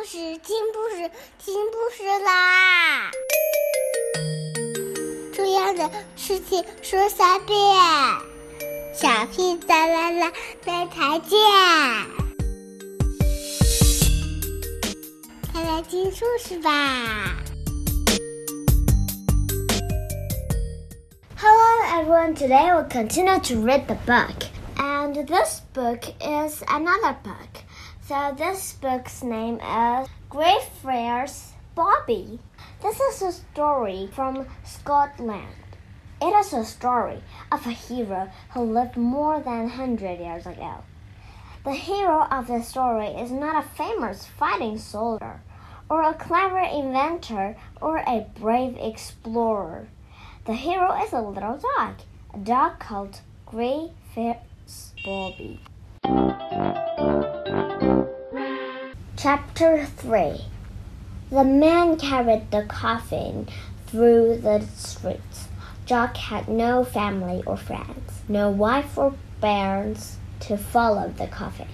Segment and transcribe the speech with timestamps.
[0.00, 3.10] 故事，听故事，听故事啦！
[5.34, 7.58] 重要的事情说三遍，
[8.94, 10.32] 小屁哒啦啦，
[10.64, 11.38] 明天见！
[15.52, 17.36] 快来听故事吧
[21.36, 24.46] ！Hello everyone, today we continue to read the book.
[24.78, 27.59] And this book is another book.
[28.10, 32.40] So this book's name is Greyfriars Bobby.
[32.82, 35.54] This is a story from Scotland.
[36.20, 40.78] It is a story of a hero who lived more than 100 years ago.
[41.62, 45.40] The hero of the story is not a famous fighting soldier,
[45.88, 49.86] or a clever inventor, or a brave explorer.
[50.46, 52.00] The hero is a little dog,
[52.34, 55.60] a dog called Greyfriars Bobby.
[59.16, 60.40] Chapter 3
[61.30, 63.48] The man carried the coffin
[63.86, 65.46] through the streets.
[65.86, 71.68] Jock had no family or friends, no wife or bairns to follow the coffin.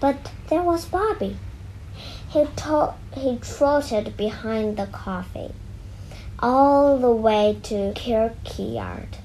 [0.00, 1.36] But there was Bobby.
[2.30, 5.52] He, to- he trotted behind the coffin
[6.40, 9.18] all the way to Kirkyard.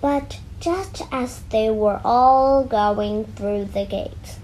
[0.00, 4.38] But just as they were all going through the gate,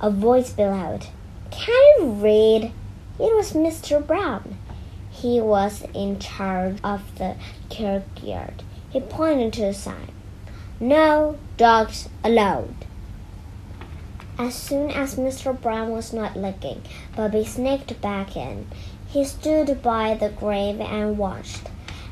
[0.00, 1.06] a voice bellowed,
[1.50, 2.72] can you read?
[3.18, 4.04] It was Mr.
[4.04, 4.56] Brown.
[5.10, 7.36] He was in charge of the
[7.68, 8.62] kirkyard.
[8.88, 10.12] He pointed to the sign.
[10.80, 12.74] No dogs allowed.
[14.38, 15.60] As soon as Mr.
[15.60, 16.80] Brown was not looking,
[17.14, 18.66] Bobby sneaked back in.
[19.08, 21.68] He stood by the grave and watched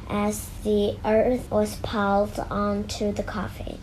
[0.09, 3.79] as the earth was piled onto the coffin.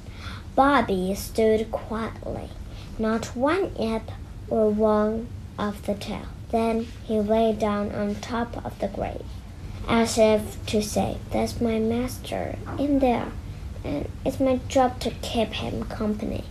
[0.56, 2.50] Bobby stood quietly,
[3.00, 4.12] not one yip
[4.50, 6.28] or one of the tail.
[6.52, 9.26] Then he lay down on top of the grave,
[9.88, 13.32] as if to say, That's my master in there,
[13.84, 16.44] and it's my job to keep him company.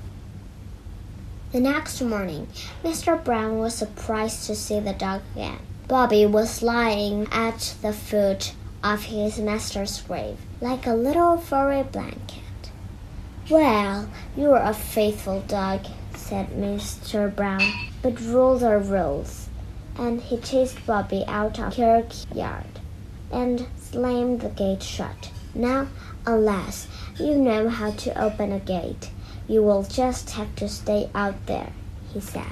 [1.52, 2.46] The next morning,
[2.84, 3.22] Mr.
[3.22, 5.58] Brown was surprised to see the dog again.
[5.88, 8.52] Bobby was lying at the foot
[8.82, 12.42] of his master's grave, like a little furry blanket.
[13.50, 17.34] Well, you're a faithful dog, said Mr.
[17.34, 19.48] Brown, but rules are rules.
[19.96, 22.80] And he chased Bobby out of kirkyard
[23.32, 25.30] and slammed the gate shut.
[25.54, 25.88] Now,
[26.26, 26.86] alas,
[27.18, 29.10] you know how to open a gate.
[29.48, 31.72] You will just have to stay out there,
[32.12, 32.44] he said.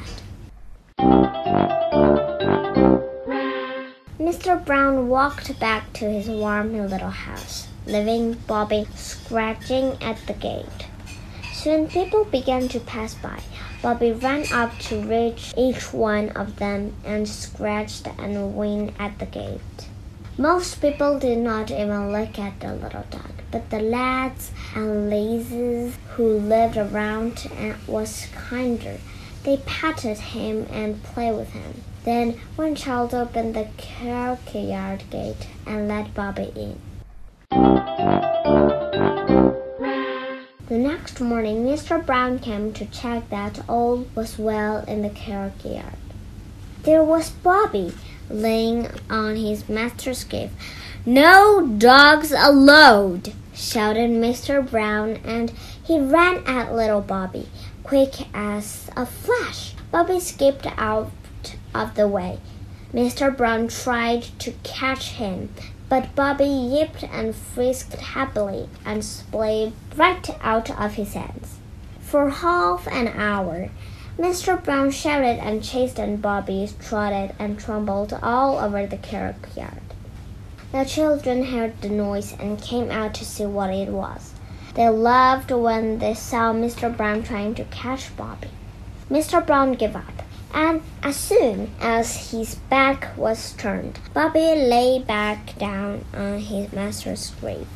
[4.28, 4.62] Mr.
[4.62, 10.84] Brown walked back to his warm little house, leaving Bobby scratching at the gate.
[11.54, 13.40] Soon people began to pass by.
[13.80, 19.24] Bobby ran up to reach each one of them and scratched and whined at the
[19.24, 19.88] gate.
[20.36, 25.96] Most people did not even look at the little dog, but the lads and lasses
[26.10, 27.50] who lived around
[27.86, 28.98] was kinder.
[29.44, 31.82] They patted him and played with him.
[32.08, 36.80] Then one child opened the kirkyard gate and let Bobby in.
[40.68, 42.02] The next morning, Mr.
[42.02, 45.98] Brown came to check that all was well in the kirkyard.
[46.84, 47.92] There was Bobby
[48.30, 50.52] laying on his master's grave.
[51.04, 54.66] No dogs allowed, shouted Mr.
[54.66, 55.50] Brown, and
[55.84, 57.50] he ran at little Bobby,
[57.82, 59.74] quick as a flash.
[59.90, 61.10] Bobby skipped out
[61.74, 62.38] of the way.
[62.92, 63.34] Mr.
[63.36, 65.52] Brown tried to catch him,
[65.88, 71.58] but Bobby yipped and frisked happily and splayed right out of his hands.
[72.00, 73.70] For half an hour,
[74.18, 74.62] Mr.
[74.62, 79.82] Brown shouted and chased, and Bobby trotted and trembled all over the kirkyard.
[80.72, 84.32] The children heard the noise and came out to see what it was.
[84.74, 86.94] They laughed when they saw Mr.
[86.94, 88.48] Brown trying to catch Bobby.
[89.10, 89.44] Mr.
[89.46, 90.22] Brown gave up
[90.52, 97.30] and as soon as his back was turned, Bobby lay back down on his master's
[97.40, 97.66] grave.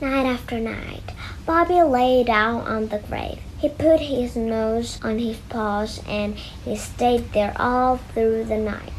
[0.00, 1.12] Night after night,
[1.44, 3.38] Bobby lay down on the grave.
[3.58, 8.92] He put his nose on his paws and he stayed there all through the night.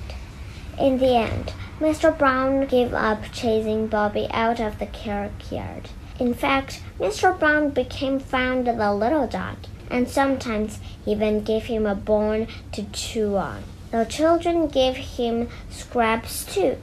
[0.80, 2.16] In the end, Mr.
[2.16, 5.90] Brown gave up chasing Bobby out of the kirkyard.
[6.20, 7.38] In fact, Mr.
[7.38, 9.58] Brown became fond of the little dog
[9.92, 13.64] and sometimes even gave him a bone to chew on.
[13.92, 16.78] The children gave him scraps too,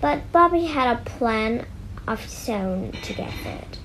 [0.00, 1.66] but Bobby had a plan
[2.06, 3.78] of his own to get fed.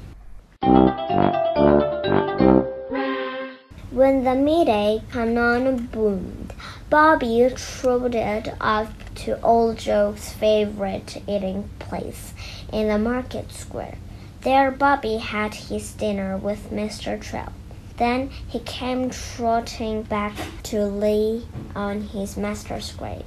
[3.91, 6.53] When the midday cannon boomed,
[6.89, 8.91] Bobby trotted off
[9.23, 12.33] to Old Jock's favorite eating place
[12.73, 13.97] in the market square.
[14.41, 17.19] There Bobby had his dinner with Mr.
[17.21, 17.53] Trout.
[17.97, 20.33] Then he came trotting back
[20.63, 21.43] to lay
[21.75, 23.25] on his master's grave.